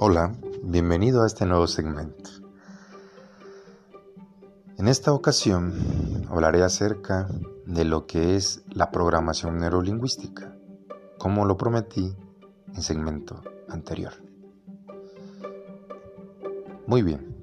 [0.00, 2.28] Hola, bienvenido a este nuevo segmento.
[4.76, 5.72] En esta ocasión
[6.28, 7.28] hablaré acerca
[7.64, 10.52] de lo que es la programación neurolingüística,
[11.16, 12.12] como lo prometí
[12.74, 14.14] en segmento anterior.
[16.88, 17.36] Muy bien.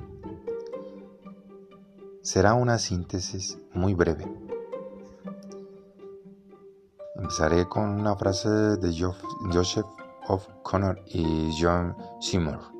[2.22, 4.28] Será una síntesis muy breve.
[7.16, 9.10] Empezaré con una frase de
[9.54, 9.86] Joseph
[10.32, 12.72] O'Connor y John Seymour.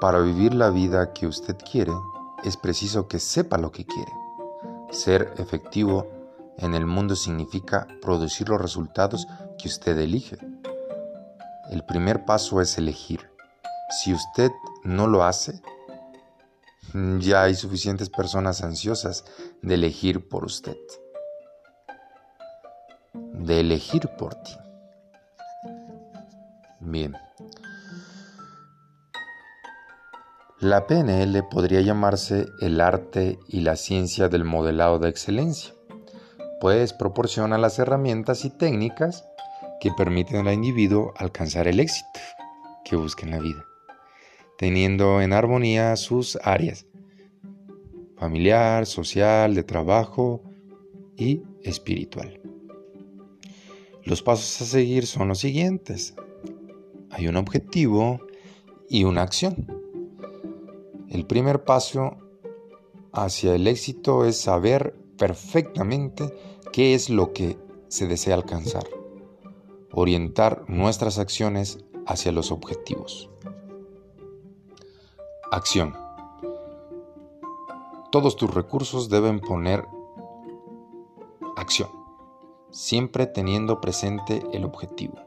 [0.00, 1.92] Para vivir la vida que usted quiere,
[2.44, 4.12] es preciso que sepa lo que quiere.
[4.90, 6.06] Ser efectivo
[6.58, 9.26] en el mundo significa producir los resultados
[9.58, 10.38] que usted elige.
[11.70, 13.30] El primer paso es elegir.
[13.90, 14.52] Si usted
[14.84, 15.60] no lo hace,
[17.18, 19.24] ya hay suficientes personas ansiosas
[19.62, 20.76] de elegir por usted.
[23.12, 24.52] De elegir por ti.
[26.86, 27.14] Bien.
[30.60, 35.74] La PNL podría llamarse el arte y la ciencia del modelado de excelencia,
[36.60, 39.24] pues proporciona las herramientas y técnicas
[39.80, 42.20] que permiten al individuo alcanzar el éxito
[42.84, 43.64] que busca en la vida,
[44.56, 46.86] teniendo en armonía sus áreas
[48.16, 50.42] familiar, social, de trabajo
[51.16, 52.40] y espiritual.
[54.04, 56.14] Los pasos a seguir son los siguientes.
[57.16, 58.20] Hay un objetivo
[58.90, 59.66] y una acción.
[61.08, 62.18] El primer paso
[63.10, 66.30] hacia el éxito es saber perfectamente
[66.74, 67.56] qué es lo que
[67.88, 68.84] se desea alcanzar.
[69.92, 73.30] Orientar nuestras acciones hacia los objetivos.
[75.50, 75.96] Acción.
[78.12, 79.86] Todos tus recursos deben poner
[81.56, 81.88] acción,
[82.70, 85.25] siempre teniendo presente el objetivo.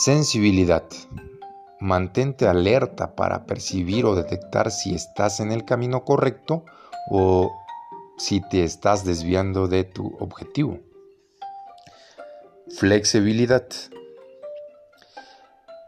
[0.00, 0.84] Sensibilidad.
[1.78, 6.64] Mantente alerta para percibir o detectar si estás en el camino correcto
[7.10, 7.52] o
[8.16, 10.78] si te estás desviando de tu objetivo.
[12.74, 13.66] Flexibilidad.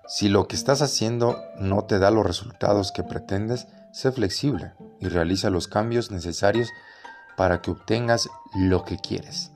[0.06, 5.08] Si lo que estás haciendo no te da los resultados que pretendes, sé flexible y
[5.08, 6.68] realiza los cambios necesarios
[7.38, 9.52] para que obtengas lo que quieres.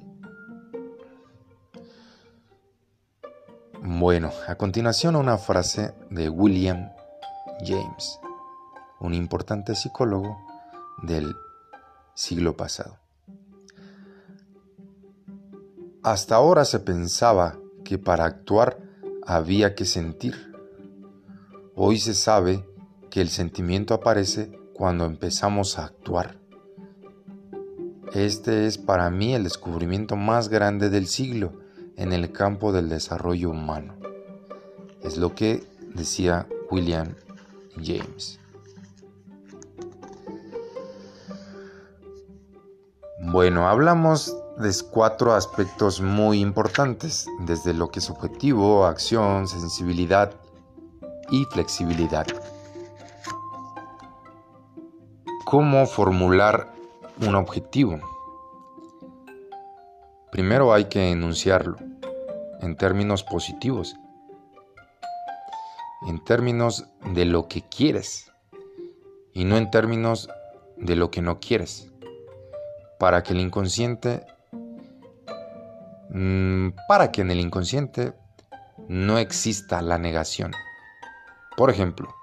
[3.99, 6.91] Bueno, a continuación una frase de William
[7.65, 8.21] James,
[9.01, 10.37] un importante psicólogo
[11.03, 11.35] del
[12.13, 12.99] siglo pasado.
[16.03, 18.77] Hasta ahora se pensaba que para actuar
[19.27, 20.53] había que sentir.
[21.75, 22.69] Hoy se sabe
[23.09, 26.37] que el sentimiento aparece cuando empezamos a actuar.
[28.13, 31.65] Este es para mí el descubrimiento más grande del siglo
[31.97, 33.95] en el campo del desarrollo humano.
[35.03, 37.15] Es lo que decía William
[37.77, 38.39] James.
[43.21, 50.33] Bueno, hablamos de cuatro aspectos muy importantes, desde lo que es objetivo, acción, sensibilidad
[51.31, 52.27] y flexibilidad.
[55.45, 56.73] ¿Cómo formular
[57.27, 58.16] un objetivo?
[60.37, 61.79] Primero hay que enunciarlo
[62.61, 63.97] en términos positivos,
[66.07, 68.31] en términos de lo que quieres
[69.33, 70.29] y no en términos
[70.77, 71.91] de lo que no quieres,
[72.99, 74.27] para que el inconsciente,
[76.11, 78.13] mm, para que en el inconsciente
[78.89, 80.53] no exista la negación.
[81.57, 82.15] Por ejemplo,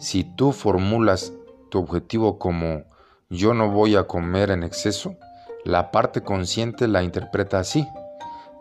[0.00, 1.32] si tú formulas
[1.68, 2.82] tu objetivo como
[3.28, 5.14] yo no voy a comer en exceso,
[5.64, 7.86] la parte consciente la interpreta así,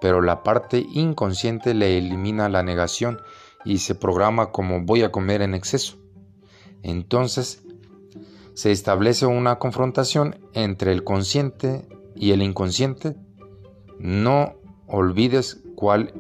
[0.02, 3.20] pero la parte inconsciente le elimina la negación
[3.66, 5.98] y se programa como voy a comer en exceso.
[6.84, 7.64] Entonces,
[8.54, 13.16] se establece una confrontación entre el consciente y el inconsciente.
[13.98, 14.56] No
[14.88, 16.13] olvides cuál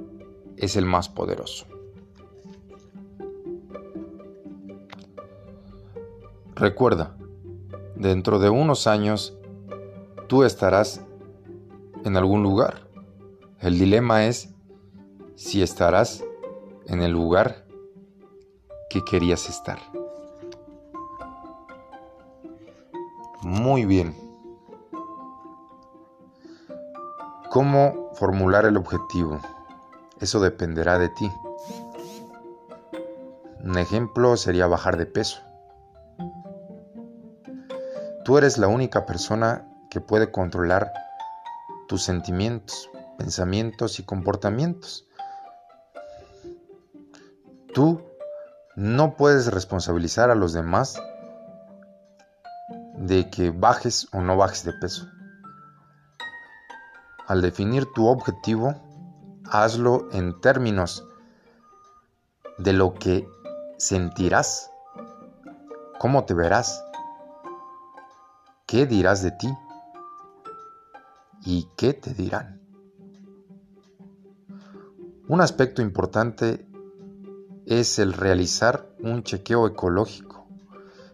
[0.57, 1.65] es el más poderoso.
[6.55, 7.15] Recuerda,
[7.95, 9.38] dentro de unos años
[10.29, 11.01] tú estarás
[12.05, 12.87] en algún lugar.
[13.59, 14.53] El dilema es
[15.35, 16.23] si estarás
[16.85, 17.65] en el lugar
[18.91, 19.79] que querías estar.
[23.41, 24.15] Muy bien.
[27.49, 29.39] ¿Cómo formular el objetivo?
[30.19, 31.31] Eso dependerá de ti.
[33.63, 35.41] Un ejemplo sería bajar de peso.
[38.23, 40.91] Tú eres la única persona que puede controlar
[41.87, 45.07] tus sentimientos, pensamientos y comportamientos.
[47.73, 48.01] Tú
[48.75, 51.01] no puedes responsabilizar a los demás
[52.95, 55.07] de que bajes o no bajes de peso.
[57.27, 58.75] Al definir tu objetivo,
[59.49, 61.03] hazlo en términos
[62.57, 63.27] de lo que
[63.77, 64.71] sentirás,
[65.97, 66.83] cómo te verás,
[68.67, 69.49] qué dirás de ti
[71.49, 72.61] y qué te dirán.
[75.27, 76.63] Un aspecto importante
[77.65, 80.47] es el realizar un chequeo ecológico,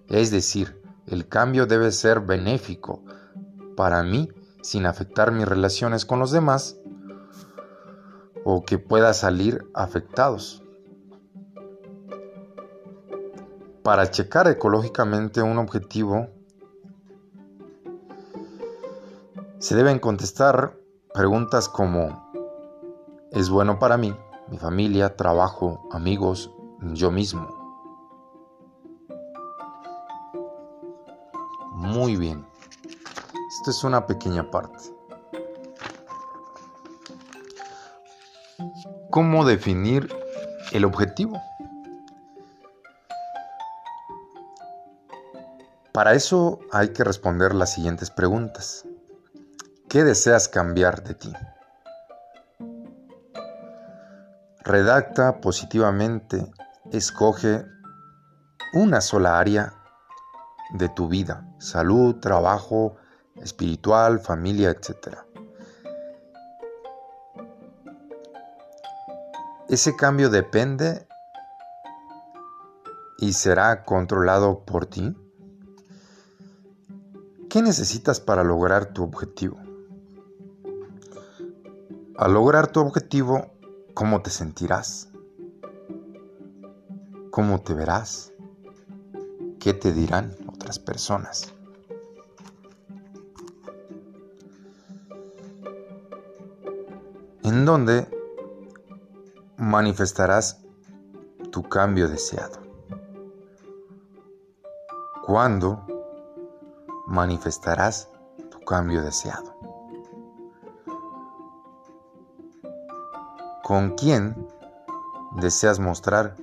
[0.09, 3.01] es decir, el cambio debe ser benéfico
[3.77, 4.29] para mí
[4.61, 6.77] sin afectar mis relaciones con los demás
[8.43, 10.61] o que pueda salir afectados.
[13.83, 16.27] Para checar ecológicamente un objetivo,
[19.65, 20.77] se deben contestar
[21.11, 22.31] preguntas como
[23.31, 24.15] ¿es bueno para mí,
[24.47, 26.51] mi familia, trabajo, amigos,
[26.93, 27.49] yo mismo?
[31.71, 32.45] Muy bien.
[33.57, 34.95] Esto es una pequeña parte.
[39.09, 40.15] ¿Cómo definir
[40.73, 41.41] el objetivo?
[45.91, 48.85] Para eso hay que responder las siguientes preguntas.
[49.95, 51.33] ¿Qué deseas cambiar de ti?
[54.65, 56.51] Redacta positivamente,
[56.91, 57.63] escoge
[58.73, 59.73] una sola área
[60.73, 62.97] de tu vida, salud, trabajo,
[63.37, 65.17] espiritual, familia, etc.
[69.69, 71.07] Ese cambio depende
[73.17, 75.15] y será controlado por ti.
[77.49, 79.64] ¿Qué necesitas para lograr tu objetivo?
[82.17, 83.51] Al lograr tu objetivo,
[83.93, 85.09] ¿cómo te sentirás?
[87.31, 88.31] ¿Cómo te verás?
[89.59, 91.53] ¿Qué te dirán otras personas?
[97.43, 98.07] ¿En dónde
[99.57, 100.61] manifestarás
[101.51, 102.59] tu cambio deseado?
[105.25, 105.85] ¿Cuándo
[107.07, 108.09] manifestarás
[108.49, 109.54] tu cambio deseado.
[113.65, 114.35] ¿Con quién
[115.37, 116.35] deseas mostrar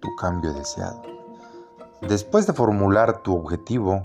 [0.00, 1.02] tu cambio deseado?
[2.00, 4.00] Después de formular tu objetivo,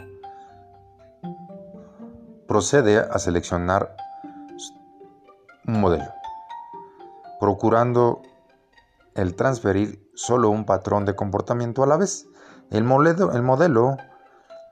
[2.50, 3.96] procede a seleccionar
[5.66, 6.12] un modelo,
[7.40, 8.22] procurando
[9.14, 12.28] el transferir solo un patrón de comportamiento a la vez.
[12.72, 13.96] El modelo, el modelo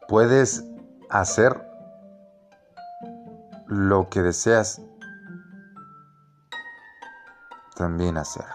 [0.10, 0.66] puedes
[1.10, 1.66] hacer
[3.66, 4.82] lo que deseas
[7.76, 8.46] también hacer.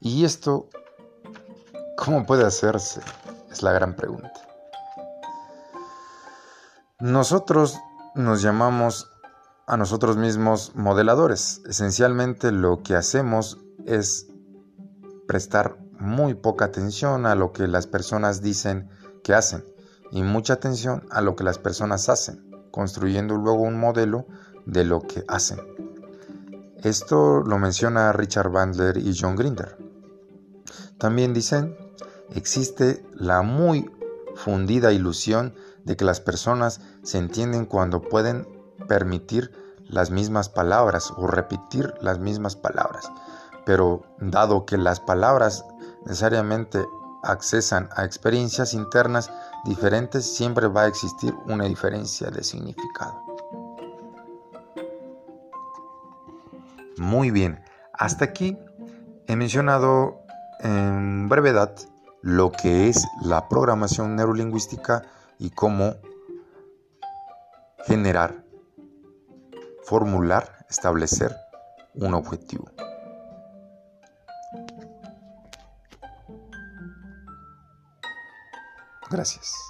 [0.00, 0.68] ¿Y esto
[1.96, 3.00] cómo puede hacerse?
[3.50, 4.32] Es la gran pregunta.
[7.00, 7.78] Nosotros
[8.14, 9.10] nos llamamos
[9.66, 11.62] a nosotros mismos modeladores.
[11.66, 14.26] Esencialmente lo que hacemos es
[15.26, 18.88] prestar muy poca atención a lo que las personas dicen
[19.22, 19.64] que hacen
[20.10, 24.26] y mucha atención a lo que las personas hacen, construyendo luego un modelo
[24.66, 25.58] de lo que hacen.
[26.82, 29.76] Esto lo menciona Richard Bandler y John Grinder.
[30.98, 31.76] También dicen,
[32.34, 33.90] existe la muy
[34.34, 38.46] fundida ilusión de que las personas se entienden cuando pueden
[38.88, 39.52] permitir
[39.88, 43.10] las mismas palabras o repetir las mismas palabras.
[43.66, 45.64] Pero dado que las palabras
[46.06, 46.84] necesariamente
[47.22, 49.30] accesan a experiencias internas
[49.64, 53.29] diferentes, siempre va a existir una diferencia de significado.
[57.00, 57.64] Muy bien,
[57.94, 58.58] hasta aquí
[59.26, 60.20] he mencionado
[60.58, 61.74] en brevedad
[62.20, 65.04] lo que es la programación neurolingüística
[65.38, 65.94] y cómo
[67.86, 68.44] generar,
[69.82, 71.34] formular, establecer
[71.94, 72.70] un objetivo.
[79.10, 79.69] Gracias.